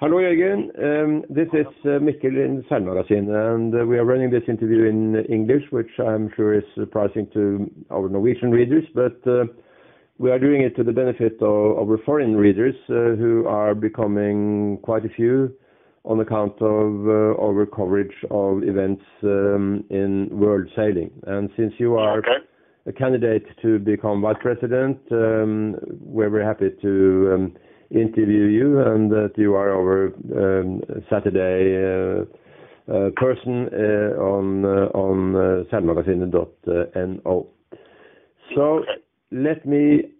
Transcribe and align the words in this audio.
Hello 0.00 0.18
again. 0.18 0.70
Um, 0.78 1.24
this 1.28 1.48
is 1.52 1.66
uh, 1.84 1.98
Mikkel 1.98 2.36
in 2.36 2.64
Seilmagasinet, 2.70 3.54
and 3.56 3.74
uh, 3.74 3.84
we 3.84 3.98
are 3.98 4.04
running 4.04 4.30
this 4.30 4.44
interview 4.46 4.84
in 4.84 5.24
English, 5.28 5.64
which 5.70 5.90
I'm 5.98 6.30
sure 6.36 6.54
is 6.54 6.62
surprising 6.76 7.26
to 7.34 7.68
our 7.90 8.08
Norwegian 8.08 8.52
readers. 8.52 8.84
But 8.94 9.18
uh, 9.26 9.46
we 10.18 10.30
are 10.30 10.38
doing 10.38 10.62
it 10.62 10.76
to 10.76 10.84
the 10.84 10.92
benefit 10.92 11.42
of 11.42 11.90
our 11.90 11.98
foreign 12.06 12.36
readers, 12.36 12.76
who 12.86 13.44
are 13.48 13.74
becoming 13.74 14.78
quite 14.82 15.04
a 15.04 15.08
few 15.08 15.52
on 16.04 16.20
account 16.20 16.54
of 16.62 17.08
our 17.08 17.66
coverage 17.66 18.14
of 18.30 18.62
events 18.62 19.02
um, 19.24 19.82
in 19.90 20.28
world 20.30 20.68
sailing. 20.76 21.10
And 21.26 21.50
since 21.56 21.72
you 21.78 21.96
are- 21.96 22.18
Okay. 22.18 22.38
A 22.86 22.92
candidate 22.92 23.44
to 23.60 23.78
become 23.80 24.22
vice 24.22 24.36
president, 24.40 24.98
um, 25.10 25.76
we're 26.00 26.30
very 26.30 26.44
happy 26.44 26.70
to 26.80 27.52
interview 27.90 28.44
you 28.44 28.80
and 28.80 29.10
that 29.10 29.32
you 29.36 29.54
are 29.54 29.70
our 29.70 30.12
um, 30.36 30.82
Saturday 31.08 31.76
uh, 31.76 32.24
uh, 32.92 33.10
person 33.16 33.68
uh, 33.72 34.16
on 34.20 34.64
on 34.64 35.66
seilmagasinet.no. 35.70 37.46
So 38.54 38.84
Let 39.30 39.66
me 39.66 40.14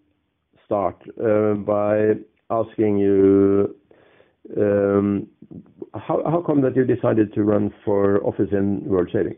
start 0.66 1.02
by 1.66 2.15
asking 2.51 2.98
you 2.98 3.74
um, 4.57 5.27
how 5.95 6.23
how 6.24 6.43
come 6.46 6.60
that 6.62 6.77
you 6.77 6.85
decided 6.85 7.32
to 7.35 7.43
run 7.43 7.73
for 7.85 8.24
office 8.24 8.48
in 8.52 8.85
World 8.85 9.10
Sailing? 9.12 9.37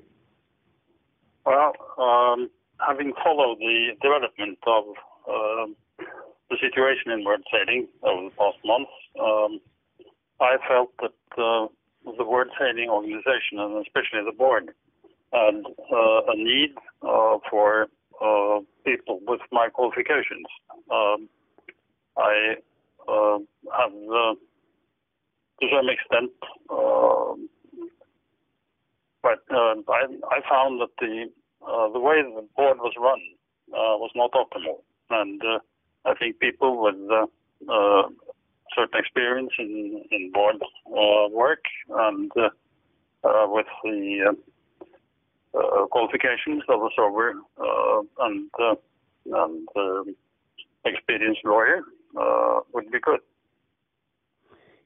Well, 1.47 1.73
um, 1.99 2.51
having 2.79 3.13
followed 3.23 3.59
the 3.59 3.91
development 4.01 4.59
of 4.67 4.85
the 6.51 6.57
situation 6.61 7.13
in 7.13 7.25
World 7.25 7.45
Sailing 7.51 7.87
over 8.03 8.25
the 8.25 8.31
past 8.37 8.59
months, 8.65 8.91
um, 9.21 9.61
I 10.41 10.57
felt 10.69 10.91
that 11.01 11.15
uh, 11.39 11.69
the 12.19 12.25
World 12.25 12.49
Sailing 12.59 12.91
Organization, 12.91 13.59
and 13.59 13.87
especially 13.87 14.25
the 14.25 14.37
board, 14.37 14.75
had 15.33 15.63
uh, 15.93 16.21
a 16.27 16.37
need 16.37 16.75
uh, 17.03 17.39
for 17.49 17.87
people 18.85 19.21
with 19.27 19.41
my 19.53 19.69
qualifications. 19.73 20.47
Um, 20.91 21.29
I 22.19 22.57
have 23.09 23.93
to 23.93 25.67
some 25.71 25.89
extent, 25.89 26.33
um, 26.71 27.49
but 29.23 29.39
I 29.53 30.41
found 30.49 30.81
that 30.81 30.91
the 30.99 32.01
way 32.01 32.23
the 32.23 32.47
board 32.57 32.79
was 32.79 32.93
run 32.99 33.21
was 33.69 34.11
not 34.17 34.33
optimal. 34.33 34.83
I 36.05 36.15
think 36.15 36.39
people 36.39 36.83
with 36.83 36.97
uh, 37.11 37.27
uh, 37.73 38.09
certain 38.75 38.99
experience 38.99 39.51
in 39.59 40.31
board 40.33 40.57
uh, 40.87 41.29
work 41.31 41.63
and 41.91 42.31
with 42.35 43.67
the 43.85 44.37
qualifications 45.91 46.63
of 46.69 46.81
a 46.81 46.89
sober 46.97 47.35
and 48.21 48.51
experienced 50.85 51.41
lawyer 51.45 51.83
would 52.73 52.91
be 52.91 53.01
good. 53.01 53.21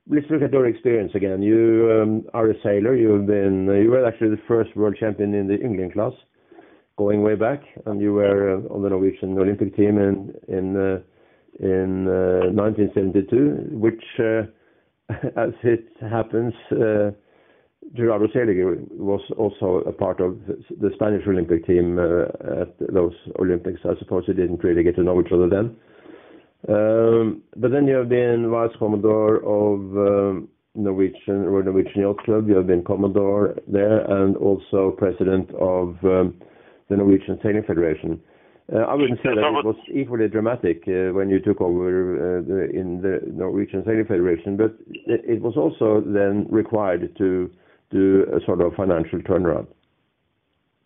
Let's 0.07 0.27
look 0.29 0.43
at 0.43 0.53
your 0.53 0.67
experience 0.67 1.13
again. 1.15 1.41
You 1.41 2.03
um, 2.03 2.25
are 2.35 2.51
a 2.51 2.55
sailor. 2.63 2.95
You 2.95 3.91
were 3.91 4.07
actually 4.07 4.31
the 4.31 4.43
first 4.47 4.77
world 4.77 4.97
champion 5.01 5.33
in 5.33 5.47
the 5.47 5.57
Yngling 5.57 5.93
class 5.93 6.13
going 6.97 7.23
way 7.23 7.35
back, 7.35 7.63
and 7.87 8.01
you 8.01 8.13
were 8.13 8.57
uh, 8.57 8.75
on 8.75 8.83
the 8.83 8.89
Norwegian 8.89 9.37
Olympic 9.39 9.77
team 9.77 9.99
in 9.99 10.33
1972, 11.59 13.37
uh, 13.37 13.41
uh, 13.41 13.79
which, 13.79 14.05
as 15.37 15.53
it 15.63 15.87
happens, 16.01 16.55
Gerardo 17.95 18.27
Seeliger 18.29 18.77
was 18.93 19.21
also 19.37 19.83
a 19.87 19.93
part 19.93 20.21
of 20.21 20.39
the 20.47 20.91
Spanish 20.95 21.27
Olympic 21.27 21.67
team 21.67 21.99
at 21.99 22.75
those 22.93 23.15
Olympics. 23.39 23.81
I 23.85 23.95
suppose 23.99 24.25
you 24.27 24.35
didn't 24.35 24.65
really 24.65 24.83
get 24.83 24.97
to 24.97 25.03
know 25.03 25.21
each 25.21 25.33
other 25.33 25.49
then. 25.49 25.77
Um, 26.67 27.43
but 27.57 27.71
then. 27.71 27.87
You 27.87 27.97
have 27.97 28.09
been 28.09 28.51
vice 28.51 28.75
commodore 28.79 29.37
of 29.37 29.81
um, 29.99 30.49
Norwegian, 30.75 31.43
Norwegian 31.43 32.01
Yacht 32.01 32.25
Club. 32.25 32.49
You 32.49 32.57
have 32.57 32.67
been 32.67 32.83
commodore 32.83 33.55
there 33.69 34.01
and 34.11 34.35
also 34.39 34.93
president 34.97 35.51
of 35.51 35.97
um, 36.05 36.41
the 36.89 36.97
Norwegian 36.97 37.39
Sailing 37.43 37.63
Federation. 37.67 38.21
Uh, 38.73 38.79
I 38.79 38.95
wouldn't 38.95 39.19
say 39.19 39.29
that 39.29 39.45
it 39.45 39.65
was 39.65 39.77
equally 39.93 40.27
dramatic 40.29 40.85
uh, 40.89 41.13
when 41.13 41.29
you 41.29 41.39
took 41.39 41.61
over 41.61 42.39
uh, 42.39 42.71
in 42.73 43.03
the 43.03 43.21
Norwegian 43.31 43.85
Sailing 43.85 44.07
Federation, 44.07 44.57
but 44.57 44.75
it 44.89 45.43
was 45.43 45.55
also 45.57 46.01
then 46.07 46.47
required 46.49 47.15
to 47.19 47.51
do 47.91 48.25
a 48.33 48.41
sort 48.47 48.63
of 48.63 48.73
financial 48.75 49.21
turnaround. 49.21 49.67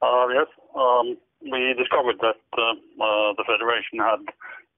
Yes. 0.02 0.46
Um, 0.76 1.16
we 1.40 1.74
discovered 1.78 2.18
that 2.20 2.36
the 2.54 3.44
federation 3.46 3.98
had 3.98 4.26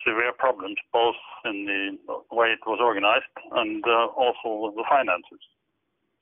severe 0.07 0.33
problems, 0.39 0.77
both 0.93 1.17
in 1.45 1.99
the 2.07 2.37
way 2.37 2.49
it 2.53 2.61
was 2.67 2.81
organized 2.81 3.33
and 3.53 3.83
also 4.17 4.69
with 4.69 4.75
the 4.77 4.85
finances. 4.89 5.41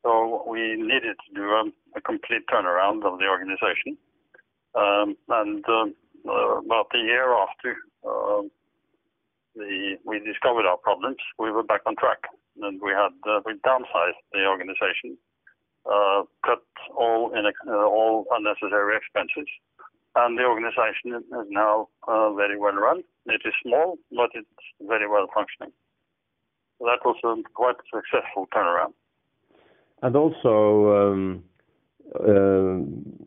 So 0.03 0.45
we 0.47 0.75
needed 0.79 1.17
to 1.27 1.35
do 1.35 1.71
a 1.97 2.01
complete 2.01 2.47
turnaround 2.47 3.05
of 3.05 3.19
the 3.19 3.27
organization. 3.27 3.99
Um, 4.75 5.17
and 5.29 5.65
um, 5.69 5.95
uh, 6.29 6.59
about 6.59 6.87
a 6.95 6.99
year 6.99 7.33
after 7.35 7.77
um, 8.07 8.51
we 9.57 10.21
discovered 10.25 10.67
our 10.67 10.77
problems, 10.77 11.17
we 11.39 11.51
were 11.51 11.63
back 11.63 11.81
on 11.87 11.97
track, 11.97 12.19
and 12.63 12.81
we 12.81 12.91
had 12.91 13.13
uh, 13.29 13.41
we 13.45 13.55
downsized 13.67 14.21
the 14.33 14.47
organization, 14.47 15.17
uh, 15.87 16.23
cut 16.45 16.63
uh, 16.91 17.01
all 17.01 18.25
unnecessary 18.31 18.97
expenses, 18.97 19.49
and 20.17 20.39
the 20.39 20.45
organization 20.45 21.15
is 21.15 21.25
now 21.51 21.89
very 22.37 22.59
well 22.59 22.75
run. 22.75 23.03
It 23.27 23.43
is 23.45 23.55
small, 23.63 23.97
but 24.11 24.31
it's 24.35 24.49
very 24.87 25.09
well 25.09 25.27
functioning. 25.35 25.73
That 26.81 27.01
was 27.05 27.17
a 27.25 27.35
quite 27.55 27.77
successful 27.93 28.47
turnaround. 28.55 28.95
And 30.03 30.15
also, 30.15 31.41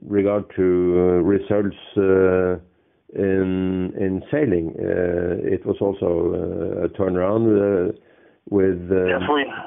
regard 0.07 0.45
to 0.56 0.63
uh, 0.63 1.01
results 1.23 1.75
uh, 1.97 2.57
in 3.13 4.23
sailing, 4.31 4.73
uh, 4.79 5.53
it 5.56 5.66
was 5.66 5.78
also 5.81 6.34
a 6.85 6.89
turnaround 6.89 7.94
with- 8.50 8.90
Yes. 8.91 9.22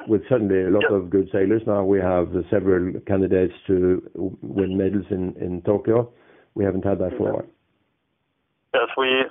With 0.07 0.27
suddenly 0.29 0.63
a 0.63 0.69
lot 0.69 0.91
of 0.91 1.09
good 1.09 1.29
sailors. 1.31 1.63
Now 1.65 1.83
we 1.83 1.99
have 1.99 2.27
several 2.49 2.99
candidates 3.07 3.53
to 3.67 4.01
win 4.41 4.77
medals 4.77 5.05
in 5.09 5.61
Tokyo. 5.65 6.11
We 6.55 6.63
haven't 6.65 6.85
had 6.85 6.99
that 6.99 7.17
for 7.17 7.29
a 7.29 7.33
while. 7.33 7.49
Yes, 8.73 8.89
we 8.97 9.23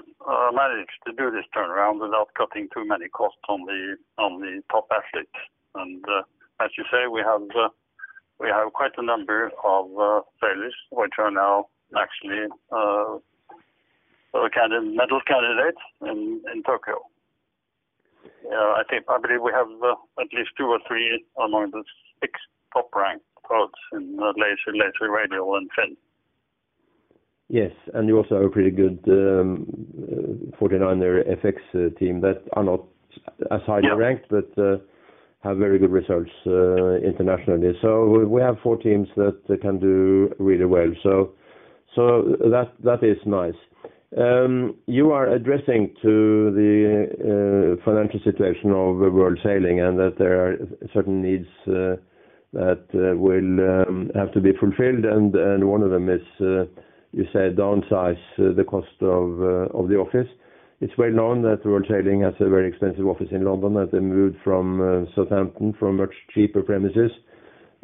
managed 0.53 0.99
to 1.07 1.13
do 1.13 1.31
this 1.31 1.45
turnaround 1.55 2.01
without 2.01 2.33
cutting 2.35 2.69
too 2.75 2.85
many 2.87 3.09
costs 3.09 3.45
on 3.49 3.61
the 3.67 4.63
top 4.71 4.87
athletes. 4.91 5.39
And 5.75 6.05
as 6.61 6.71
you 6.79 6.85
say, 6.91 7.07
we 7.07 7.21
have 7.21 7.43
quite 8.39 8.93
a 8.97 9.03
number 9.03 9.51
of 9.65 9.87
uh, 9.99 10.21
sailors 10.41 10.75
which 10.91 11.15
are 11.19 11.31
now 11.31 11.67
actually 11.97 12.49
uh, 12.73 13.19
medal 14.35 15.21
candidates 15.27 15.83
in 16.03 16.43
in 16.53 16.63
Tokyo. 16.63 16.99
I 18.51 18.83
think 18.91 19.05
I 19.09 19.19
believe 19.19 19.43
we 19.43 19.53
have 19.53 19.69
uh, 19.83 19.95
at 20.21 20.29
least 20.33 20.51
two 20.59 20.67
or 20.67 20.79
three 20.87 21.25
among 21.43 21.71
the 21.71 21.83
six 22.21 22.33
top-ranked 22.73 23.25
boats 23.49 23.79
in 23.93 24.19
laser, 24.19 24.73
laser 24.75 25.11
radial, 25.11 25.57
and 25.57 25.71
Finn. 25.75 25.97
Yes. 27.49 27.73
And 27.93 28.09
you 28.09 28.17
also 28.17 28.37
have 28.37 28.45
a 28.45 28.49
pretty 28.51 28.71
good 28.71 28.99
um, 29.07 29.67
49er 30.61 31.41
FX 31.41 31.99
team 31.99 32.21
that 32.21 32.43
are 32.55 32.65
not 32.65 32.85
as 33.51 33.61
highly 33.67 33.91
ranked, 33.91 34.27
but 34.29 34.51
have 35.45 35.59
very 35.59 35.79
good 35.79 35.93
results 35.93 36.31
uh, 36.47 36.95
internationally. 37.07 37.73
So 37.83 38.27
we 38.27 38.41
have 38.41 38.57
four 38.63 38.79
teams 38.79 39.09
that 39.17 39.37
can 39.61 39.79
do 39.79 40.35
really 40.39 40.65
well. 40.65 40.91
So 41.03 41.35
that 41.97 42.99
is 43.03 43.19
nice. 43.27 43.55
Um, 44.17 44.77
you 44.87 45.11
are 45.11 45.29
addressing 45.29 45.93
to 46.03 46.51
the 46.55 47.77
uh, 47.79 47.85
financial 47.85 48.21
situation 48.25 48.71
of 48.71 48.97
World 48.97 49.39
Sailing 49.43 49.81
and 49.81 49.99
that 49.99 50.15
there 50.19 50.47
are 50.47 50.57
certain 50.95 51.21
needs 51.21 51.49
uh, 51.67 51.97
that 52.53 52.87
will 52.93 53.83
um, 53.89 54.11
have 54.15 54.33
to 54.33 54.41
be 54.41 54.53
fulfilled, 54.53 55.05
and 55.05 55.69
one 55.69 55.83
of 55.83 55.91
them 55.91 56.09
is, 56.09 56.23
you 56.39 57.27
said 57.33 57.57
downsize 57.57 58.17
the 58.39 58.65
cost 58.65 58.87
of 59.01 59.89
the 59.89 59.97
office. 59.97 60.29
It's 60.85 60.99
well 60.99 61.11
known 61.11 61.41
that 61.49 61.65
World 61.65 61.87
Sailing 61.89 62.21
has 62.29 62.35
a 62.41 62.49
very 62.51 62.69
expensive 62.69 63.07
office 63.07 63.29
in 63.31 63.43
London, 63.43 63.73
that 63.73 63.91
they 63.91 64.01
moved 64.01 64.37
from 64.45 64.83
uh, 64.83 65.09
Southampton 65.15 65.73
from 65.79 65.97
much 65.97 66.13
cheaper 66.35 66.61
premises. 66.61 67.11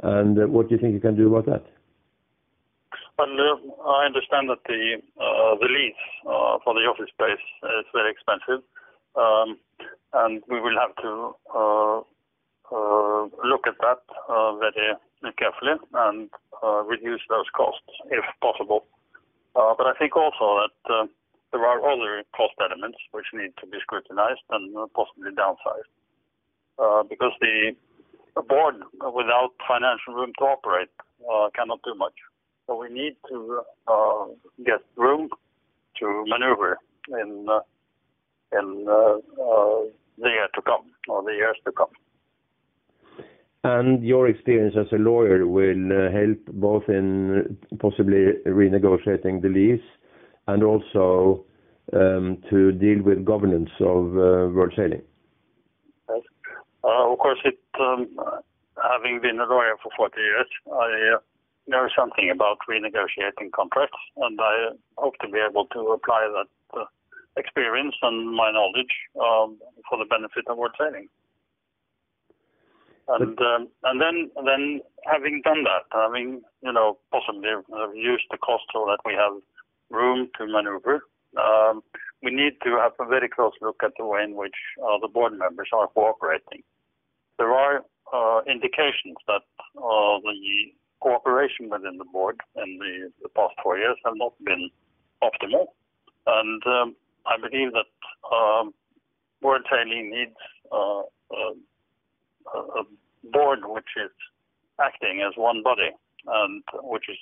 And 0.03 0.39
uh, 0.39 0.47
what 0.47 0.69
do 0.69 0.75
you 0.75 0.81
think 0.83 0.93
you 0.93 1.01
can 1.01 1.17
do 1.17 1.35
about 1.35 1.47
that? 1.47 1.65
Uh, 3.19 3.25
I 3.89 4.05
understand 4.05 4.51
that 4.51 4.61
the 4.69 5.01
lease 5.65 6.05
for 6.63 6.75
the 6.75 6.85
office 6.93 7.09
space 7.09 7.41
is 7.81 7.87
very 7.95 8.11
expensive. 8.13 8.61
Um 9.17 9.59
and 10.13 10.43
we 10.51 10.61
will 10.61 10.77
have 10.77 10.95
to 10.97 11.33
look 13.49 13.67
at 13.67 13.81
that 13.81 14.01
very 14.61 15.33
carefully 15.39 15.73
and 15.95 16.29
reduce 16.87 17.23
those 17.31 17.49
costs 17.57 17.89
if 18.11 18.25
possible. 18.43 18.85
But 19.55 19.87
I 19.87 19.95
think 19.99 20.17
also 20.17 20.69
that 20.85 21.09
there 21.53 21.67
are 21.67 21.81
other 21.81 22.23
cost 22.37 22.55
elements 22.61 22.99
which 23.13 23.27
need 23.33 23.53
to 23.61 23.67
be 23.67 23.79
scrutinized 23.81 24.41
and 24.51 24.77
uh, 24.77 24.87
possibly 24.95 25.31
downsized. 25.33 25.91
Uh, 26.79 27.03
because 27.03 27.33
the 27.41 27.75
board 28.49 28.77
without 29.15 29.51
financial 29.69 30.15
room 30.15 30.33
to 30.39 30.45
operate 30.45 30.89
uh, 31.31 31.51
cannot 31.55 31.81
do 31.85 31.95
much. 31.95 32.15
So 32.67 32.77
we 32.77 32.89
need 32.89 33.17
to 33.29 33.63
get 34.65 34.81
room 34.97 35.29
to 35.99 36.25
maneuver 36.27 36.79
in 37.09 37.45
the 37.45 37.63
year 40.19 40.49
to 40.55 40.63
come 40.63 40.85
or 41.09 41.23
the 41.23 41.33
years 41.33 41.57
to 41.67 41.73
come. 41.73 41.91
And 43.63 44.03
your 44.03 44.29
experience 44.29 44.75
as 44.79 44.87
a 44.93 44.97
lawyer 44.97 45.47
will 45.47 46.11
help 46.11 46.39
both 46.55 46.89
in 46.89 47.59
possibly 47.79 48.33
renegotiating 48.47 49.43
the 49.43 49.49
lease 49.49 49.83
and 50.53 50.63
also 50.63 51.45
um, 51.93 52.39
to 52.51 52.73
deal 52.73 53.03
with 53.03 53.25
governance 53.25 53.71
of 53.81 54.17
uh, 54.17 54.51
World 54.55 54.73
Sailing. 54.77 55.03
Yes. 56.09 56.23
Uh, 56.85 57.13
of 57.13 57.19
course, 57.19 57.39
um, 57.79 58.09
having 58.83 59.21
been 59.21 59.39
a 59.41 59.45
lawyer 59.45 59.77
for 59.83 59.91
40 59.97 60.21
years, 60.21 60.47
I 60.73 61.17
uh, 61.17 61.19
know 61.67 61.89
something 61.97 62.31
about 62.31 62.59
renegotiating 62.69 63.53
contracts, 63.53 63.99
and 64.17 64.39
I 64.41 64.71
hope 64.97 65.15
to 65.23 65.29
be 65.29 65.39
able 65.39 65.67
to 65.67 65.81
apply 65.91 66.31
that 66.35 66.49
experience 67.37 67.95
and 68.03 68.35
my 68.35 68.51
knowledge 68.51 68.95
um, 69.17 69.59
for 69.89 69.99
the 69.99 70.05
benefit 70.05 70.45
of 70.49 70.59
World 70.59 70.75
Sailing. 70.79 71.09
And 73.09 73.37
then, 73.37 74.81
having 75.05 75.43
done 75.43 75.65
that, 75.65 75.85
having 75.91 76.43
you 76.63 76.73
know, 76.73 76.99
possibly 77.11 77.51
reduced 77.69 78.27
the 78.31 78.39
cost 78.39 78.65
so 78.73 78.87
that 78.87 78.99
we 79.05 79.15
have 79.15 79.43
room 79.91 80.29
to 80.39 80.47
maneuver, 80.47 81.03
um, 81.37 81.83
we 82.23 82.31
need 82.31 82.55
to 82.65 82.71
have 82.79 82.93
a 83.01 83.07
very 83.09 83.29
close 83.29 83.53
look 83.61 83.83
at 83.83 83.93
the 83.99 84.05
way 84.05 84.23
in 84.23 84.35
which 84.35 84.55
uh, 84.83 84.99
the 85.01 85.09
board 85.09 85.33
members 85.33 85.69
are 85.73 85.89
cooperating. 85.89 86.63
There 87.39 87.53
are 87.53 87.83
uh, 88.13 88.41
indications 88.51 89.17
that 89.27 89.43
uh, 89.77 90.19
the 90.23 90.73
cooperation 91.01 91.71
within 91.71 91.97
the 91.97 92.05
board 92.05 92.39
in 92.57 92.79
the 93.23 93.29
past 93.31 93.55
four 93.63 93.79
years 93.79 93.97
have 94.05 94.15
not 94.17 94.35
been 94.45 94.69
optimal. 95.23 95.67
And 96.27 96.63
um, 96.67 96.97
I 97.27 97.37
believe 97.39 97.73
that 97.73 98.35
um, 98.35 98.75
World 99.41 99.65
Sailing 99.71 100.11
needs 100.11 100.37
a 100.73 101.03
board 103.33 103.61
which 103.65 103.89
is 103.97 104.11
acting 104.81 105.23
as 105.27 105.33
one 105.37 105.63
body 105.63 105.91
and 106.27 106.63
which 106.83 107.05
is 107.09 107.19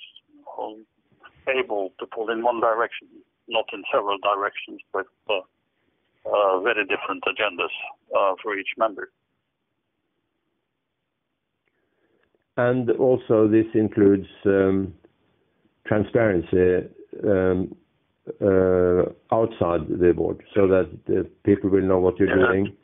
um, 0.59 0.85
able 1.47 1.93
to 1.99 2.05
pull 2.05 2.29
in 2.29 2.43
one 2.43 2.59
direction, 2.59 3.07
not 3.47 3.65
in 3.73 3.83
several 3.91 4.17
directions 4.19 4.79
with 4.93 5.07
uh, 5.29 5.39
uh, 6.25 6.59
very 6.61 6.85
different 6.85 7.23
agendas 7.25 7.73
uh, 8.17 8.35
for 8.41 8.57
each 8.57 8.69
member. 8.77 9.11
And 12.57 12.89
also 12.91 13.47
this 13.47 13.65
includes 13.73 14.27
um, 14.45 14.93
transparency 15.87 16.89
um, 17.23 17.75
outside 19.31 19.87
the 19.87 20.13
board 20.15 20.43
so 20.53 20.67
that 20.67 20.89
the 21.07 21.27
people 21.45 21.69
will 21.69 21.81
know 21.81 21.99
what 21.99 22.19
you're 22.19 22.35
doing, 22.35 22.75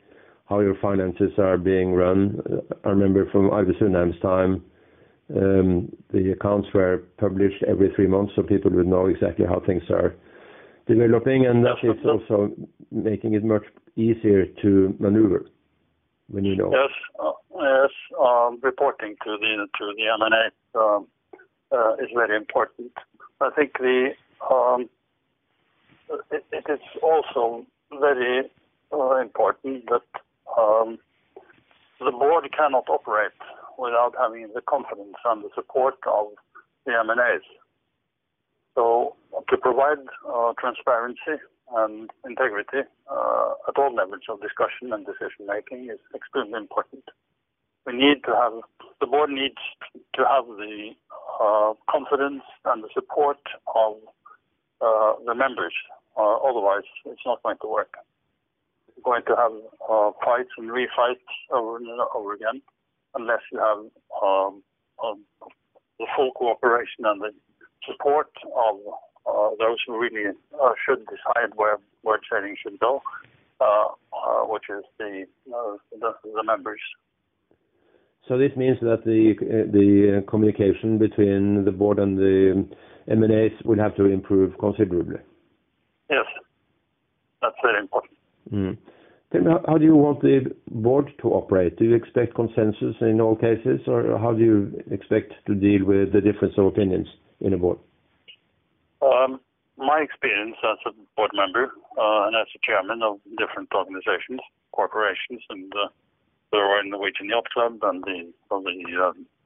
how 0.48 0.60
your 0.60 0.76
finances 0.80 1.30
are 1.38 1.58
being 1.58 1.92
run. 1.92 2.40
I 2.84 2.88
remember 2.88 3.30
from 3.30 3.50
Arve 3.50 3.68
Sundheim's 3.78 4.18
time, 4.20 4.64
Um, 5.34 5.90
the 6.12 6.32
accounts 6.32 6.68
were 6.72 7.02
published 7.18 7.62
every 7.66 7.92
three 7.96 8.06
months, 8.06 8.32
so 8.36 8.42
people 8.42 8.70
would 8.72 8.86
know 8.86 9.06
exactly 9.06 9.44
how 9.44 9.60
things 9.66 9.82
are 9.90 10.14
developing, 10.86 11.46
and 11.46 11.64
that 11.64 11.78
is 11.82 11.96
also 12.04 12.52
making 12.92 13.34
it 13.34 13.42
much 13.44 13.64
easier 13.96 14.46
to 14.62 14.94
maneuver 15.00 15.46
when 16.28 16.44
you 16.44 16.56
know. 16.56 16.70
Yes. 16.70 16.90
Uh, 17.18 17.32
yes, 17.60 17.90
um, 18.20 18.60
Reporting 18.62 19.16
to 19.24 19.36
the 19.40 19.66
MNA 20.20 20.50
um, 20.80 21.06
uh, 21.72 21.94
is 21.94 22.08
very 22.14 22.36
important. 22.36 22.92
I 23.40 23.50
think 23.50 23.72
the 23.78 24.10
it 26.30 26.64
is 26.68 26.78
also 27.02 27.66
very 27.98 28.48
uh, 28.92 29.16
important 29.16 29.86
that 29.86 30.02
the 31.98 32.10
board 32.12 32.48
cannot 32.56 32.88
operate 32.88 33.32
without 33.78 34.14
having 34.18 34.48
the 34.54 34.60
confidence 34.62 35.16
and 35.24 35.44
the 35.44 35.50
support 35.54 35.94
of 36.06 36.28
the 36.84 36.92
MNAs. 36.92 37.44
So 38.74 39.16
to 39.48 39.56
provide 39.56 40.04
uh, 40.28 40.52
transparency 40.58 41.42
and 41.74 42.10
integrity 42.24 42.86
uh, 43.10 43.50
at 43.68 43.76
all 43.76 43.94
levels 43.94 44.22
of 44.28 44.40
discussion 44.40 44.92
and 44.92 45.04
decision-making 45.04 45.90
is 45.90 45.98
extremely 46.14 46.58
important. 46.58 47.02
We 47.86 47.94
need 47.94 48.22
to 48.24 48.32
have 48.34 48.52
the 49.00 49.06
board 49.06 49.30
needs 49.30 49.62
to 50.14 50.22
have 50.24 50.46
the 50.46 50.90
uh, 51.40 51.72
confidence 51.90 52.42
and 52.64 52.82
the 52.82 52.88
support 52.94 53.38
of 53.74 53.96
the 55.24 55.34
members, 55.34 55.72
otherwise 56.16 56.86
it's 57.04 57.24
not 57.24 57.42
going 57.42 57.56
to 57.62 57.68
work. 57.68 57.94
We're 58.96 59.02
going 59.02 59.22
to 59.26 59.36
have 59.36 59.52
fights 60.24 60.50
and 60.58 60.70
refights 60.70 61.26
over 61.50 61.78
and 61.78 61.88
over 62.14 62.34
again 62.34 62.62
unless 63.16 63.40
you 63.52 63.58
have 63.58 63.78
um, 64.22 64.62
um, 65.02 65.24
the 65.98 66.06
full 66.16 66.30
cooperation 66.32 67.04
and 67.04 67.20
the 67.20 67.30
support 67.86 68.28
of 68.56 68.76
uh, 69.26 69.50
those 69.58 69.78
who 69.86 69.98
really 69.98 70.30
uh, 70.62 70.72
should 70.84 71.00
decide 71.06 71.50
where 71.56 71.78
World 72.02 72.20
Sailing 72.30 72.56
should 72.62 72.78
go, 72.78 73.02
uh, 73.60 73.88
which 74.44 74.64
is 74.70 74.84
the 74.98 75.24
the 75.50 76.42
members. 76.44 76.80
So 78.28 78.36
this 78.38 78.50
means 78.56 78.78
that 78.80 79.04
the 79.04 80.24
communication 80.28 80.98
between 80.98 81.64
the 81.64 81.70
board 81.70 81.98
and 81.98 82.18
the 82.18 82.66
MNAs 83.08 83.64
will 83.64 83.78
have 83.78 83.96
to 83.96 84.06
improve 84.06 84.58
considerably. 84.58 85.18
Yes. 86.10 86.24
That's 87.40 87.54
very 87.62 87.78
important. 87.78 88.18
Hmm. 88.50 88.72
How 89.32 89.76
do 89.76 89.84
you 89.84 89.96
want 89.96 90.22
the 90.22 90.54
board 90.70 91.10
to 91.20 91.28
operate? 91.30 91.76
Do 91.76 91.84
you 91.84 91.94
expect 91.94 92.34
consensus 92.34 92.94
in 93.00 93.20
all 93.20 93.34
cases, 93.34 93.80
or 93.86 94.18
how 94.18 94.32
do 94.32 94.42
you 94.42 94.84
expect 94.90 95.32
to 95.46 95.54
deal 95.54 95.84
with 95.84 96.12
the 96.12 96.20
difference 96.20 96.54
of 96.56 96.66
opinions 96.66 97.08
in 97.40 97.52
a 97.52 97.58
board? 97.58 97.78
Um, 99.02 99.40
my 99.76 99.98
experience 100.00 100.56
as 100.62 100.78
a 100.86 100.92
board 101.16 101.32
member 101.34 101.72
uh, 101.98 102.26
and 102.26 102.36
as 102.36 102.46
a 102.54 102.58
chairman 102.64 103.02
of 103.02 103.18
different 103.36 103.68
organizations, 103.74 104.40
corporations, 104.72 105.42
and 105.50 105.72
uh, 105.74 105.88
the 106.52 106.58
Royal 106.58 106.84
Norwegian 106.84 107.28
Yacht 107.28 107.50
Club 107.52 107.78
and 107.82 108.04
um, 108.50 108.64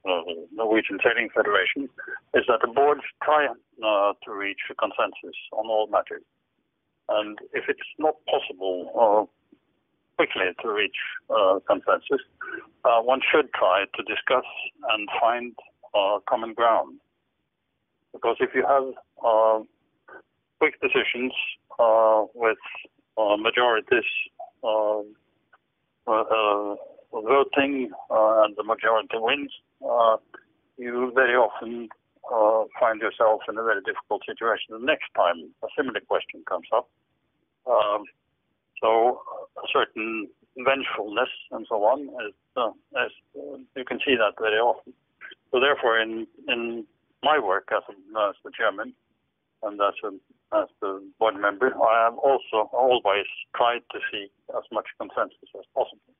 the 0.05 0.47
Norwegian 0.53 0.99
Sailing 1.03 1.29
Federation, 1.33 1.89
is 2.35 2.45
that 2.47 2.59
the 2.61 2.71
boards 2.71 3.01
try 3.23 3.47
uh, 3.47 4.13
to 4.23 4.31
reach 4.31 4.61
a 4.69 4.75
consensus 4.75 5.35
on 5.53 5.65
all 5.65 5.87
matters. 5.87 6.23
And 7.09 7.39
if 7.53 7.65
it's 7.67 7.81
not 7.97 8.15
possible 8.29 9.27
quickly 10.21 10.51
to 10.61 10.71
reach 10.71 10.95
uh, 11.31 11.57
consensus, 11.67 12.21
uh, 12.85 13.01
one 13.01 13.21
should 13.31 13.51
try 13.53 13.85
to 13.95 14.03
discuss 14.03 14.45
and 14.91 15.09
find 15.19 15.55
uh, 15.95 16.19
common 16.29 16.53
ground. 16.53 16.99
Because 18.13 18.35
if 18.39 18.51
you 18.53 18.63
have 18.67 19.65
quick 20.59 20.79
decisions 20.79 21.33
with 22.35 22.57
majorities 23.17 24.09
um, 24.63 25.15
voting 27.11 27.89
and 28.11 28.55
the 28.57 28.63
majority 28.63 29.17
wins, 29.17 29.51
you 30.77 31.11
very 31.15 31.35
often 31.35 31.89
find 32.79 33.01
yourself 33.01 33.41
in 33.49 33.57
a 33.57 33.63
very 33.63 33.81
difficult 33.81 34.21
situation 34.27 34.69
the 34.69 34.85
next 34.85 35.09
time 35.15 35.49
a 35.63 35.67
similar 35.75 36.01
question 36.01 36.43
comes 36.47 36.67
up. 36.75 36.87
Um, 37.65 38.03
A 39.63 39.67
certain 39.71 40.27
vengefulness 40.57 41.29
and 41.51 41.65
so 41.69 41.75
on, 41.83 42.09
uh, 42.57 42.61
uh, 42.61 42.71
you 43.75 43.85
can 43.85 43.99
see 44.05 44.15
that 44.15 44.33
very 44.39 44.57
often. 44.57 44.93
So 45.51 45.59
therefore, 45.59 45.99
in 45.99 46.27
in 46.47 46.85
my 47.23 47.37
work 47.39 47.69
as 47.71 47.83
a, 47.89 47.93
as 48.29 48.35
the 48.43 48.51
chairman 48.57 48.93
and 49.63 49.79
as 49.81 50.67
the 50.81 51.03
board 51.19 51.35
member, 51.35 51.67
I 51.67 52.05
have 52.05 52.17
also 52.17 52.69
always 52.73 53.25
tried 53.55 53.83
to 53.91 53.99
seek 54.11 54.31
as 54.57 54.63
much 54.71 54.87
consensus 54.99 55.49
as 55.57 55.65
possible. 55.73 56.13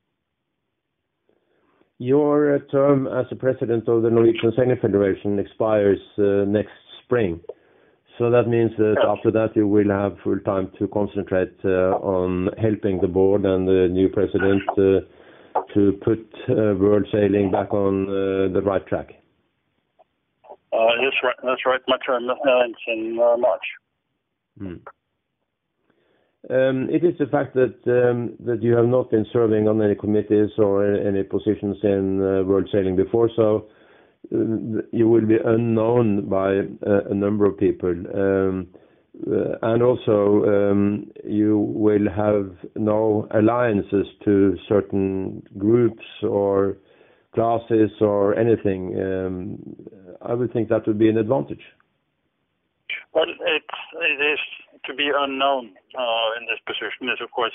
Your 1.98 2.56
uh, 2.56 2.58
term 2.70 3.06
as 3.06 3.26
the 3.30 3.36
president 3.36 3.88
of 3.88 4.02
the 4.02 4.10
Norwegian 4.10 4.52
Sailing 4.56 4.76
Federation 4.80 5.38
expires 5.38 6.00
next 6.16 6.72
spring. 7.04 7.40
So 8.18 8.30
that 8.30 8.46
means 8.46 8.70
that 8.76 8.96
after 9.08 9.30
that, 9.30 9.56
you 9.56 9.66
will 9.66 9.88
have 9.88 10.16
full 10.22 10.38
time 10.40 10.70
to 10.78 10.86
concentrate 10.88 11.54
uh, 11.64 11.96
on 11.96 12.50
helping 12.60 13.00
the 13.00 13.08
board 13.08 13.44
and 13.46 13.66
the 13.66 13.88
new 13.90 14.08
president 14.10 14.62
uh, 14.72 15.62
to 15.74 15.92
put 16.04 16.20
uh, 16.48 16.74
world 16.76 17.06
sailing 17.10 17.50
back 17.50 17.72
on 17.72 18.06
the 18.06 18.60
right 18.62 18.86
track? 18.86 19.12
That's 20.72 21.16
right. 21.22 21.36
That's 21.42 21.66
right. 21.66 21.80
My 21.88 21.96
term 22.04 22.28
ends 22.30 22.78
in 22.86 23.16
March. 23.16 23.64
Hmm. 24.58 24.74
Um, 26.50 26.88
it 26.90 27.04
is 27.04 27.16
the 27.18 27.26
fact 27.26 27.56
um, 27.56 28.36
that 28.44 28.58
you 28.62 28.76
have 28.76 28.86
not 28.86 29.10
been 29.10 29.24
serving 29.32 29.68
on 29.68 29.80
any 29.80 29.94
committees 29.94 30.50
or 30.58 30.84
any 30.84 31.22
positions 31.22 31.76
in 31.82 32.18
World 32.18 32.68
Sailing 32.72 32.96
before, 32.96 33.30
so 33.36 33.68
Uh, 34.30 34.82
you 34.92 35.08
will 35.08 35.26
be 35.26 35.36
unknown 35.44 36.28
by 36.28 36.58
uh, 36.86 37.10
a 37.10 37.14
number 37.14 37.44
of 37.44 37.58
people. 37.58 37.90
Um, 37.90 38.68
uh, 39.30 39.56
and 39.62 39.82
also, 39.82 40.44
um, 40.46 41.10
you 41.24 41.58
will 41.58 42.08
have 42.08 42.56
no 42.76 43.28
alliances 43.32 44.06
to 44.24 44.56
certain 44.68 45.42
groups 45.58 46.04
or 46.22 46.78
classes 47.34 47.90
or 48.00 48.34
anything. 48.38 48.94
Um, 48.98 49.58
I 50.22 50.34
would 50.34 50.52
think 50.52 50.68
that 50.68 50.86
would 50.86 50.98
be 50.98 51.08
an 51.08 51.18
advantage. 51.18 51.62
Well, 53.12 53.26
it 53.28 54.22
is 54.22 54.38
to 54.86 54.94
be 54.94 55.10
unknown 55.14 55.66
in 55.66 56.46
this 56.48 56.60
position 56.66 57.08
is 57.12 57.20
of 57.22 57.30
course 57.30 57.52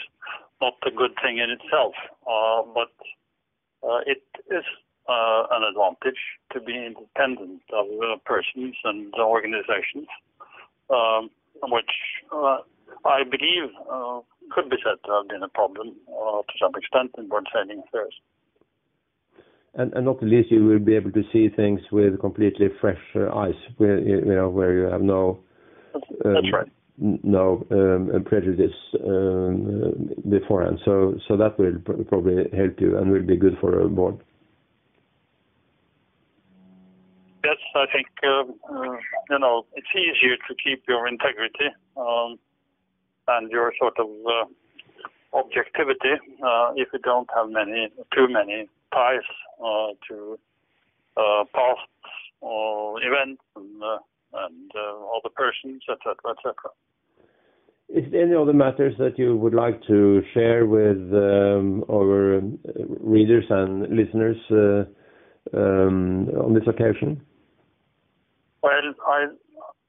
not 0.62 0.74
a 0.86 0.92
good 0.92 1.12
thing 1.24 1.40
in 1.40 1.50
itself. 1.50 1.94
But 2.74 2.92
it 4.06 4.22
is 4.52 4.64
Uh, 5.10 5.48
an 5.52 5.64
advantage 5.64 6.20
to 6.52 6.60
be 6.60 6.74
independent 6.76 7.62
of 7.72 7.86
uh, 8.04 8.18
persons 8.26 8.76
and 8.84 9.14
organizations, 9.14 10.06
um, 10.90 11.30
which 11.72 11.92
uh, 12.30 12.58
I 13.06 13.24
believe 13.24 13.72
could 14.52 14.70
be 14.70 14.76
said 14.84 14.98
to 15.06 15.12
have 15.14 15.30
been 15.30 15.44
a 15.44 15.48
problem 15.48 15.96
to 16.08 16.54
some 16.60 16.74
extent 16.76 17.12
in 17.18 17.30
World 17.30 17.48
Sailing 17.54 17.84
affairs. 17.88 18.14
And 19.76 19.94
not 20.04 20.20
the 20.20 20.26
least, 20.26 20.52
you 20.52 20.66
will 20.66 20.80
be 20.80 20.98
able 20.98 21.14
to 21.14 21.24
see 21.32 21.48
things 21.56 21.80
with 21.90 22.20
completely 22.20 22.68
fresh 22.82 23.00
eyes, 23.16 23.56
where 23.78 24.00
you 24.00 24.26
know 24.26 24.50
where 24.50 24.74
you 24.78 24.92
have 24.92 25.02
no 25.02 25.40
That's 25.94 26.06
um, 26.26 26.54
right. 26.54 26.68
No 26.98 27.66
um, 27.72 28.26
prejudice 28.26 28.76
beforehand. 30.30 30.82
So 30.84 31.18
so 31.30 31.38
that 31.38 31.58
will 31.58 31.80
probably 32.10 32.50
help 32.52 32.82
you 32.82 32.98
and 32.98 33.10
will 33.10 33.26
be 33.26 33.38
good 33.38 33.58
for 33.62 33.82
our 33.82 33.88
board. 33.88 34.20
Yes, 37.48 37.64
I 37.76 37.86
think, 37.94 38.08
um, 38.28 38.56
uh, 38.70 38.98
you 39.30 39.40
know, 39.40 39.66
it's 39.74 39.88
easier 39.96 40.36
to 40.36 40.56
keep 40.62 40.84
your 40.86 41.08
integrity, 41.08 41.70
um, 41.96 42.38
and 43.30 43.50
your 43.50 43.72
sort 43.80 43.98
of 43.98 44.08
uh, 44.28 45.38
objectivity, 45.38 46.16
uh, 46.46 46.74
if 46.76 46.90
you 46.92 47.00
don't 47.00 47.30
have 47.34 47.50
many 47.50 47.88
too 48.14 48.28
many 48.28 48.68
ties 48.94 49.28
to 50.10 50.38
past 51.56 51.88
events 53.02 53.42
and 53.56 53.82
other 55.16 55.30
persons, 55.34 55.82
etc., 55.90 55.98
cetera, 56.04 56.32
et 56.32 56.40
cetera. 56.44 56.72
Is 57.88 58.12
there 58.12 58.24
any 58.26 58.36
other 58.36 58.52
matters 58.52 58.94
that 59.00 59.18
you 59.18 59.38
would 59.38 59.54
like 59.54 59.82
to 59.88 60.22
share 60.34 60.66
with 60.66 61.00
um, 61.14 61.86
our 61.90 62.42
readers 63.00 63.46
and 63.50 63.88
listeners 63.96 64.36
on 65.54 66.54
this 66.54 66.68
occasion? 66.68 67.22
Well, 68.68 69.28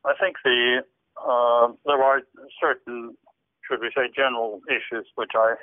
I 0.04 0.12
think 0.20 0.36
uh, 0.46 1.72
there 1.84 2.00
are 2.00 2.20
certain, 2.60 3.16
should 3.66 3.80
we 3.80 3.90
say, 3.92 4.02
general 4.14 4.60
issues 4.70 5.04
which 5.16 5.32
I 5.34 5.56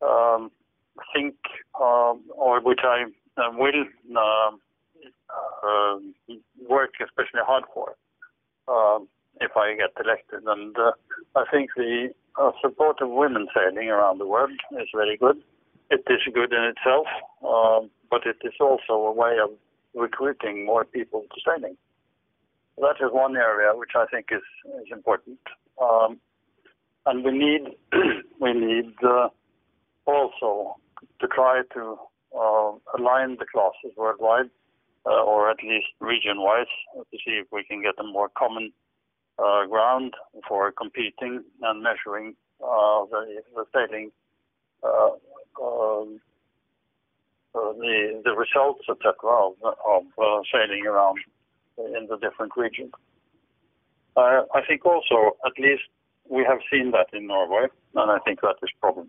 um, 0.00 0.52
think 1.12 1.34
um, 1.80 2.22
or 2.36 2.60
which 2.60 2.82
I 2.84 3.06
um, 3.42 3.58
will 3.58 3.84
uh, 4.16 4.50
work 6.68 6.90
especially 7.02 7.40
hard 7.44 7.64
for 7.74 7.96
if 9.40 9.50
I 9.56 9.74
get 9.74 9.90
elected. 10.04 10.44
And 10.46 10.76
uh, 10.78 10.92
I 11.34 11.44
think 11.50 11.70
the 11.76 12.10
support 12.62 13.02
of 13.02 13.10
women 13.10 13.48
sailing 13.52 13.88
around 13.88 14.18
the 14.18 14.26
world 14.28 14.52
is 14.80 14.88
very 14.94 15.16
good. 15.16 15.42
It 15.90 16.04
is 16.08 16.20
good 16.32 16.52
in 16.52 16.62
itself, 16.62 17.08
but 18.08 18.24
it 18.24 18.36
is 18.44 18.54
also 18.60 18.92
a 18.92 19.12
way 19.12 19.38
of 19.42 19.50
recruiting 19.96 20.64
more 20.64 20.84
people 20.84 21.22
to 21.22 21.40
sailing. 21.44 21.76
That 22.80 22.96
is 23.04 23.12
one 23.12 23.36
area 23.36 23.72
which 23.74 23.90
I 23.94 24.06
think 24.10 24.28
is 24.32 24.42
important. 24.90 25.38
Um, 25.80 26.18
and 27.04 27.22
we 27.24 27.32
need 27.32 27.76
we 28.40 28.52
need 28.54 28.94
uh, 29.04 29.28
also 30.06 30.76
to 31.20 31.26
try 31.28 31.62
to 31.74 31.96
uh, 32.34 32.72
align 32.98 33.36
the 33.38 33.44
classes 33.52 33.92
worldwide, 33.96 34.48
uh, 35.04 35.22
or 35.24 35.50
at 35.50 35.58
least 35.62 35.88
region-wise, 36.00 36.72
to 36.96 37.18
see 37.18 37.32
if 37.42 37.46
we 37.52 37.64
can 37.64 37.82
get 37.82 37.98
a 37.98 38.02
more 38.02 38.30
common 38.36 38.72
uh, 39.38 39.66
ground 39.66 40.14
for 40.48 40.72
competing 40.72 41.44
and 41.62 41.82
measuring 41.82 42.34
the 42.60 43.64
sailing, 43.74 44.10
um, 44.84 46.20
the 47.52 48.34
results, 48.36 48.84
et 48.88 48.96
cetera, 49.02 49.48
of 49.48 50.04
sailing 50.52 50.86
around 50.86 51.18
in 51.78 52.06
the 52.08 52.16
different 52.18 52.52
regions. 52.56 52.92
Uh, 54.16 54.42
I 54.54 54.60
think 54.66 54.84
also 54.84 55.36
at 55.46 55.52
least 55.58 55.84
we 56.28 56.44
have 56.44 56.58
seen 56.70 56.90
that 56.92 57.06
in 57.12 57.26
Norway, 57.26 57.68
and 57.94 58.10
I 58.10 58.18
think 58.24 58.40
that 58.42 58.56
is 58.62 58.70
probably 58.80 59.08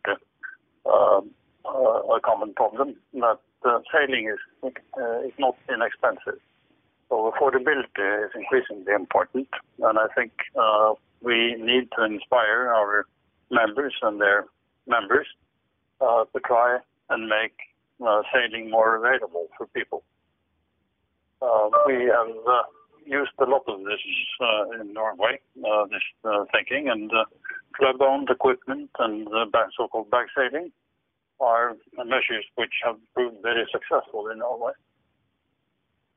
um, 0.85 1.31
uh, 1.65 2.15
a 2.15 2.19
common 2.23 2.53
problem, 2.53 2.95
that 3.13 3.39
uh, 3.65 3.79
sailing 3.91 4.27
is 4.29 5.33
not 5.37 5.55
inexpensive. 5.69 6.39
So 7.09 7.31
affordability 7.31 8.25
is 8.25 8.31
increasingly 8.33 8.93
important. 8.93 9.47
And 9.79 9.99
I 9.99 10.07
think 10.15 10.31
we 11.21 11.55
need 11.59 11.89
to 11.97 12.05
inspire 12.05 12.73
our 12.73 13.05
members 13.51 13.93
and 14.01 14.19
their 14.19 14.45
members 14.87 15.27
to 15.99 16.39
try 16.45 16.79
and 17.09 17.27
make 17.27 17.53
sailing 18.33 18.71
more 18.71 18.95
available 18.95 19.47
for 19.57 19.67
people. 19.67 20.03
Um, 21.41 21.71
we 21.87 22.05
have 22.05 22.29
uh, 22.47 22.63
used 23.05 23.31
a 23.39 23.45
lot 23.45 23.63
of 23.67 23.79
this 23.79 23.99
uh, 24.39 24.81
in 24.81 24.93
Norway, 24.93 25.39
uh, 25.65 25.85
this 25.85 26.03
thinking 26.51 26.89
and 26.89 27.11
club-owned 27.75 28.29
equipment 28.29 28.89
and 28.99 29.27
so-called 29.75 30.11
bag 30.11 30.27
sailing 30.35 30.71
are 31.39 31.75
measures 32.05 32.45
which 32.55 32.73
have 32.85 32.97
proved 33.15 33.37
very 33.41 33.65
successful 33.71 34.29
in 34.29 34.39
Norway. 34.39 34.73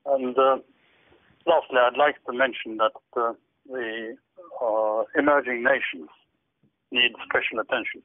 And 0.04 0.38
uh, 0.38 0.58
lastly, 1.46 1.78
I'd 1.80 1.96
like 1.96 2.16
to 2.26 2.32
mention 2.36 2.76
that 2.76 2.92
the 3.14 4.16
emerging 5.18 5.64
nations 5.64 6.10
need 6.92 7.12
special 7.24 7.60
attention. 7.60 8.02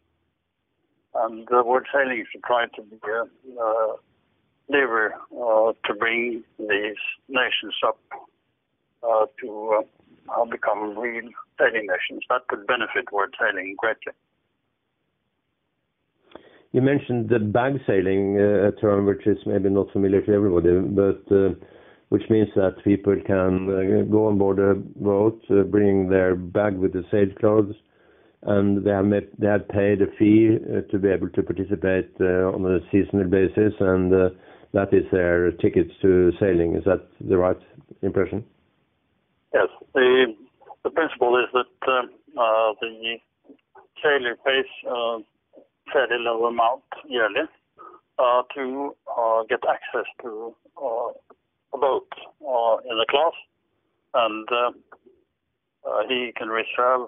And 1.14 1.48
uh, 1.52 1.64
World 1.66 1.88
Sailing 1.94 2.24
should 2.32 2.44
try 2.44 2.68
to 2.68 2.82
deliver 4.70 5.14
uh, 5.14 5.74
to 5.86 5.94
bring 5.98 6.44
these 6.58 7.02
nations 7.28 7.76
up 7.86 8.00
uh, 9.04 9.26
to 9.42 9.84
uh, 10.30 10.46
become 10.46 10.98
real 10.98 11.30
sailing 11.58 11.88
nations 11.88 12.24
that 12.30 12.48
could 12.48 12.66
benefit 12.68 13.12
World 13.12 13.34
Sailing 13.40 13.76
greatly. 13.78 14.14
You 16.72 16.82
mentioned 16.82 17.30
the 17.30 17.40
bag 17.40 17.80
sailing, 17.88 18.40
a 18.40 18.72
term 18.74 19.08
which 19.08 19.26
is 19.26 19.38
maybe 19.48 19.70
not 19.70 19.92
familiar 19.92 20.22
to 20.22 20.34
everybody, 20.34 20.80
but 20.80 21.58
which 22.10 22.24
means 22.30 22.50
that 22.56 22.76
people 22.84 23.16
can 23.26 24.08
go 24.12 24.28
on 24.28 24.38
board 24.38 24.60
a 24.60 24.76
boat, 24.76 25.42
bring 25.72 26.10
their 26.10 26.36
bag 26.36 26.78
with 26.78 26.94
the 26.94 27.04
sail 27.10 27.26
clothes, 27.40 27.74
and 28.44 28.86
they 28.86 28.92
have 28.92 29.68
paid 29.70 30.04
a 30.04 30.12
fee 30.20 30.60
to 30.92 31.00
be 31.00 31.10
able 31.10 31.30
to 31.30 31.42
participate 31.42 32.12
on 32.22 32.64
a 32.68 32.80
seasonal 32.92 33.28
basis, 33.28 33.74
and 33.80 34.32
that 34.74 34.94
is 34.94 35.06
their 35.12 35.52
tickets 35.54 35.92
to 36.02 36.32
sailing. 36.40 36.76
Is 36.76 36.84
that 36.86 37.08
the 37.22 37.38
right 37.38 37.60
impression? 38.02 38.44
Yes. 39.54 39.68
The 39.94 40.90
principle 40.92 41.38
is 41.38 41.50
that 41.54 41.92
um, 41.92 42.10
uh, 42.38 42.74
the 42.80 43.18
sailor 44.02 44.36
pays 44.46 44.66
a 44.88 45.20
fairly 45.92 46.24
low 46.24 46.46
amount 46.46 46.84
yearly 47.08 47.48
uh, 48.18 48.44
to 48.56 48.96
uh, 49.18 49.44
get 49.50 49.60
access 49.68 50.06
to 50.22 50.56
a 51.74 51.78
boat 51.78 52.08
in 52.90 52.98
the 52.98 53.06
class. 53.10 53.34
And 54.14 54.48
he 56.08 56.32
can 56.36 56.48
reserve 56.48 57.08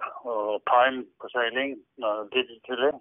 time 0.68 1.06
for 1.20 1.30
sailing 1.34 1.78
digitally, 2.02 3.00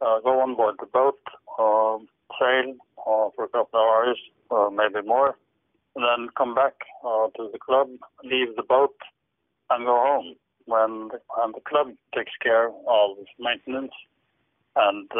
go 0.00 0.40
on 0.40 0.56
board 0.56 0.76
the 0.80 0.86
boat, 0.86 1.18
um, 1.58 2.08
sail 2.40 2.74
for 3.04 3.44
a 3.44 3.48
couple 3.48 3.80
of 3.80 3.84
hours 3.84 4.18
or 4.50 4.70
maybe 4.70 5.06
more, 5.06 5.36
and 5.96 6.04
then 6.04 6.28
come 6.36 6.54
back 6.54 6.74
to 7.02 7.48
the 7.52 7.58
club, 7.58 7.88
leave 8.24 8.54
the 8.56 8.62
boat 8.62 8.96
and 9.70 9.84
go 9.84 9.94
home 9.94 10.34
when 10.66 11.08
the 11.54 11.60
club 11.68 11.88
takes 12.14 12.32
care 12.42 12.68
of 12.68 13.16
maintenance 13.38 13.92
and 14.76 15.10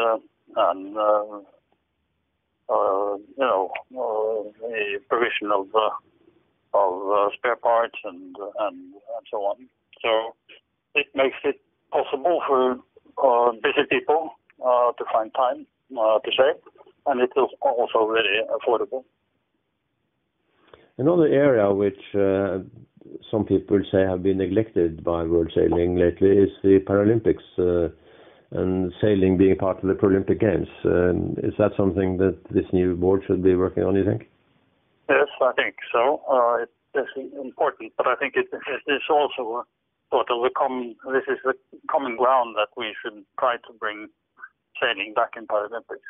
uh, 2.71 3.17
you 3.37 3.43
know, 3.45 3.71
uh, 3.91 4.49
the 4.61 4.99
provision 5.09 5.51
of 5.53 5.67
uh, 5.75 5.89
of 6.73 7.11
uh, 7.11 7.29
spare 7.37 7.55
parts 7.57 7.97
and, 8.03 8.35
and 8.59 8.77
and 8.93 9.25
so 9.29 9.37
on. 9.39 9.67
So 10.01 10.35
it 10.95 11.07
makes 11.15 11.37
it 11.43 11.59
possible 11.91 12.41
for 12.47 12.77
uh, 13.23 13.51
busy 13.63 13.85
people 13.89 14.31
uh, 14.65 14.91
to 14.93 15.05
find 15.11 15.33
time 15.33 15.65
uh, 15.99 16.19
to 16.19 16.31
save, 16.31 16.61
and 17.05 17.21
it 17.21 17.31
is 17.35 17.49
also 17.61 18.11
very 18.11 18.41
affordable. 18.49 19.03
Another 20.97 21.25
area 21.25 21.71
which 21.73 21.99
uh, 22.13 22.59
some 23.31 23.45
people 23.45 23.81
say 23.91 24.01
have 24.01 24.21
been 24.23 24.37
neglected 24.37 25.03
by 25.03 25.23
world 25.23 25.51
sailing 25.55 25.95
lately 25.95 26.29
is 26.29 26.49
the 26.63 26.79
Paralympics 26.87 27.47
uh, 27.57 27.89
and 28.51 28.93
sailing 29.01 29.37
being 29.37 29.55
part 29.55 29.77
of 29.81 29.87
the 29.87 29.95
Paralympic 29.95 30.39
Games. 30.39 30.67
Um, 30.85 31.35
is 31.41 31.53
that 31.57 31.71
something 31.77 32.17
that 32.17 32.37
this 32.51 32.65
new 32.73 32.95
board 32.95 33.23
should 33.25 33.41
be 33.43 33.55
working 33.55 33.83
on, 33.83 33.95
you 33.95 34.05
think? 34.05 34.29
Yes, 35.09 35.27
I 35.41 35.51
think 35.53 35.75
so. 35.91 36.21
Uh, 36.29 36.63
it 36.63 36.69
is 36.99 37.31
important, 37.41 37.93
but 37.97 38.07
I 38.07 38.15
think 38.15 38.35
it, 38.35 38.47
it 38.51 38.91
is 38.91 39.01
also 39.09 39.65
sort 40.11 40.29
of 40.29 40.43
a 40.43 40.49
common, 40.49 40.95
this 41.11 41.23
is 41.27 41.39
a 41.47 41.53
common 41.89 42.17
ground 42.17 42.55
that 42.57 42.67
we 42.75 42.93
should 43.01 43.23
try 43.39 43.55
to 43.55 43.73
bring 43.79 44.07
sailing 44.79 45.13
back 45.15 45.31
in 45.37 45.47
Paralympics. 45.47 46.05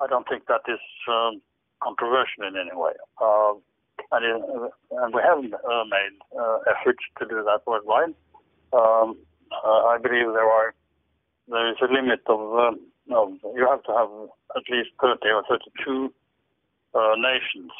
I 0.00 0.06
don't 0.06 0.28
think 0.28 0.46
that 0.46 0.62
is 0.68 0.80
um, 1.08 1.40
controversial 1.82 2.46
in 2.48 2.56
any 2.56 2.74
way. 2.74 2.92
Uh, 3.20 3.54
and, 4.10 4.24
and, 4.90 5.14
we 5.14 5.20
have 5.22 5.38
uh, 5.38 5.84
made 5.86 6.18
uh, 6.38 6.58
efforts 6.66 7.04
to 7.18 7.26
do 7.26 7.42
that 7.44 7.60
worldwide. 7.66 8.14
Um, 8.72 9.16
uh, 9.52 9.86
I 9.86 9.98
believe 10.02 10.26
there 10.32 10.50
are 10.50 10.74
there 11.48 11.70
is 11.70 11.76
a 11.82 11.92
limit 11.92 12.22
of, 12.26 12.40
um, 12.58 12.80
no, 13.06 13.36
you 13.54 13.68
have 13.68 13.82
to 13.84 13.92
have 13.92 14.08
at 14.56 14.62
least 14.70 14.90
30 15.00 15.28
or 15.28 15.44
32 15.48 16.12
uh, 16.94 17.14
nations 17.18 17.70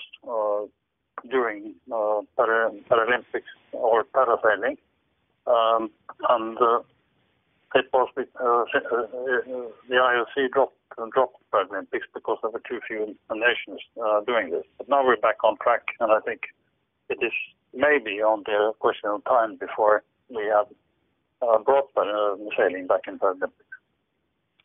during 1.30 1.74
para 1.88 2.70
Paralympics 2.90 3.54
or 3.72 4.04
parasailing. 4.04 4.76
Um, 5.46 5.90
and 6.28 6.58
it 7.74 7.86
was 7.92 8.08
the 8.14 8.24
IOC 9.90 10.50
dropped 10.52 10.76
dropped 11.12 11.43
Paralympics 11.94 12.12
because 12.14 12.38
there 12.42 12.50
were 12.50 12.62
too 12.68 12.80
few 12.86 13.14
nations 13.32 13.80
uh, 14.04 14.20
doing 14.26 14.50
this. 14.50 14.64
But 14.78 14.88
now 14.88 15.04
we're 15.04 15.16
back 15.16 15.36
on 15.44 15.56
track, 15.62 15.82
and 16.00 16.12
I 16.12 16.20
think 16.20 16.40
it 17.08 17.18
is 17.22 17.32
maybe 17.72 18.22
on 18.22 18.42
the 18.46 18.72
question 18.78 19.10
of 19.10 19.24
time 19.24 19.56
before 19.56 20.02
we 20.28 20.44
have 20.54 20.66
uh, 21.42 21.58
brought 21.58 21.90
uh, 21.96 22.36
sailing 22.56 22.86
back 22.86 23.02
in 23.08 23.18
Paralympics. 23.18 23.50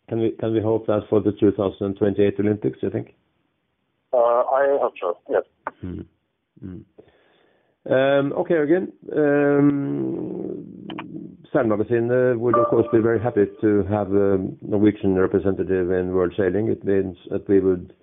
Can 0.07 0.21
we 0.21 0.31
can 0.31 0.53
we 0.53 0.61
hope 0.61 0.87
that 0.87 1.01
for 1.09 1.21
the 1.21 1.31
2028 1.39 2.35
Olympics? 2.39 2.79
You 2.81 2.89
think? 2.89 3.13
Uh, 4.11 4.17
I 4.17 4.77
hope 4.81 4.93
so. 4.99 5.17
Yes. 5.29 5.43
Mm. 5.83 6.05
Mm. 6.65 6.83
Um, 7.85 8.33
okay, 8.33 8.57
again. 8.57 8.91
Um, 9.15 10.65
Seilmagasinet 11.53 12.37
would, 12.37 12.57
of 12.57 12.67
course, 12.67 12.85
be 12.91 12.99
very 12.99 13.19
happy 13.19 13.45
to 13.61 13.83
have 13.89 14.11
a 14.13 14.37
Norwegian 14.61 15.15
representative 15.15 15.91
in 15.91 16.13
World 16.13 16.33
Sailing. 16.37 16.67
It 16.67 16.83
means 16.83 17.17
that 17.31 17.47
we 17.47 17.59
would 17.59 17.93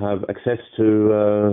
have 0.00 0.24
access 0.28 0.58
to 0.76 1.12
uh, 1.12 1.52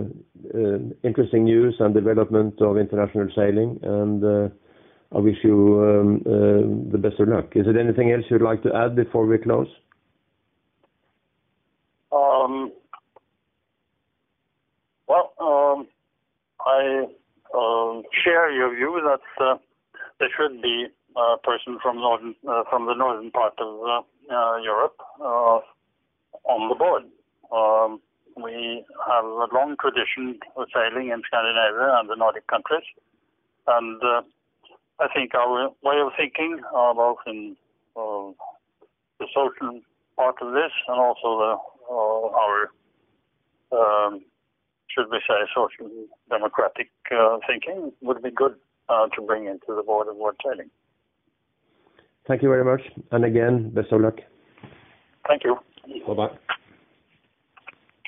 uh, 0.57 0.77
interesting 1.03 1.43
news 1.43 1.75
and 1.79 1.93
development 1.93 2.61
of 2.61 2.77
international 2.77 3.27
sailing, 3.35 3.79
and 3.83 4.23
uh, 4.23 4.49
I 5.15 5.19
wish 5.19 5.37
you 5.43 5.83
um, 5.83 6.89
the 6.91 6.97
best 6.97 7.19
of 7.19 7.27
luck. 7.27 7.51
Is 7.55 7.65
there 7.65 7.79
anything 7.79 8.11
else 8.11 8.23
you'd 8.29 8.41
like 8.41 8.63
to 8.63 8.73
add 8.73 8.95
before 8.95 9.25
we 9.25 9.37
close? 9.37 9.67
Well, 15.07 15.85
I 16.65 17.05
share 18.23 18.51
your 18.51 18.73
view 18.73 19.01
that 19.03 19.43
uh, 19.43 19.57
there 20.19 20.29
should 20.35 20.61
be 20.61 20.87
a 21.15 21.37
person 21.43 21.79
from 21.81 21.97
northern 21.97 22.35
uh, 22.47 22.63
from 22.69 22.85
the 22.85 22.93
northern 22.93 23.31
part 23.31 23.53
of 23.59 23.79
uh, 23.81 24.33
uh, 24.33 24.57
Europe 24.57 24.97
on 25.19 26.69
the 26.69 26.75
board. 26.75 27.03
Um, 27.51 28.01
we 28.35 28.83
have 29.07 29.23
a 29.23 29.47
long 29.53 29.75
tradition 29.79 30.39
of 30.57 30.67
sailing 30.73 31.09
in 31.09 31.21
Scandinavia 31.25 31.99
and 31.99 32.09
the 32.09 32.15
Nordic 32.15 32.47
countries, 32.47 32.83
and 33.67 34.01
I 34.99 35.07
think 35.13 35.33
our 35.35 35.69
way 35.83 35.99
of 36.01 36.11
thinking, 36.17 36.59
both 36.71 37.19
in 37.27 37.55
the 37.95 39.27
social 39.33 39.79
part 40.17 40.35
of 40.41 40.53
this 40.53 40.71
and 40.87 40.99
also 40.99 41.39
the, 41.39 41.57
our 41.89 42.71
um, 43.71 44.21
should 44.95 45.11
we 45.11 45.19
say, 45.27 45.35
social 45.53 45.91
democratic 46.29 46.89
uh, 47.11 47.37
thinking 47.45 47.91
would 48.01 48.23
be 48.23 48.31
good 48.31 48.55
uh, 48.89 49.07
to 49.15 49.21
bring 49.21 49.45
into 49.45 49.75
the 49.75 49.83
board 49.83 50.07
of 50.07 50.15
World 50.15 50.35
Sailing. 50.43 50.69
Thank 52.27 52.41
you 52.41 52.49
very 52.49 52.63
much. 52.63 52.81
And 53.11 53.25
again, 53.25 53.69
best 53.69 53.91
of 53.91 54.01
luck. 54.01 54.15
Thank 55.27 55.43
you. 55.43 55.57
Bye-bye. 56.07 56.55